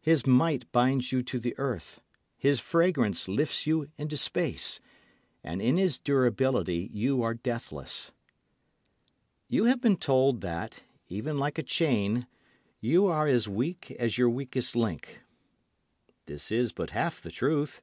[0.00, 2.00] His might binds you to the earth,
[2.38, 4.80] his fragrance lifts you into space,
[5.44, 8.10] and in his durability you are deathless.
[9.46, 12.26] You have been told that, even like a chain,
[12.80, 15.20] you are as weak as your weakest link.
[16.24, 17.82] This is but half the truth.